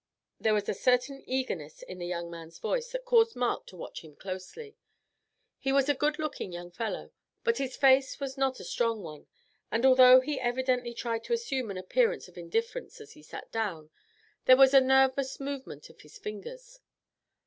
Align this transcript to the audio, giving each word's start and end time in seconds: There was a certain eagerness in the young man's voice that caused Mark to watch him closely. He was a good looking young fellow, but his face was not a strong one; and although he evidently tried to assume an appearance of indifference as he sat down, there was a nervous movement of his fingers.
There 0.39 0.55
was 0.55 0.67
a 0.67 0.73
certain 0.73 1.23
eagerness 1.27 1.83
in 1.83 1.99
the 1.99 2.07
young 2.07 2.31
man's 2.31 2.57
voice 2.57 2.91
that 2.91 3.05
caused 3.05 3.35
Mark 3.35 3.67
to 3.67 3.75
watch 3.77 4.03
him 4.03 4.15
closely. 4.15 4.75
He 5.59 5.71
was 5.71 5.89
a 5.89 5.93
good 5.93 6.17
looking 6.17 6.51
young 6.51 6.71
fellow, 6.71 7.11
but 7.43 7.59
his 7.59 7.77
face 7.77 8.19
was 8.19 8.35
not 8.35 8.59
a 8.59 8.63
strong 8.63 9.03
one; 9.03 9.27
and 9.69 9.85
although 9.85 10.19
he 10.19 10.39
evidently 10.39 10.95
tried 10.95 11.23
to 11.25 11.33
assume 11.33 11.69
an 11.69 11.77
appearance 11.77 12.27
of 12.27 12.35
indifference 12.35 12.99
as 12.99 13.11
he 13.11 13.21
sat 13.21 13.51
down, 13.51 13.91
there 14.45 14.57
was 14.57 14.73
a 14.73 14.81
nervous 14.81 15.39
movement 15.39 15.87
of 15.91 16.01
his 16.01 16.17
fingers. 16.17 16.79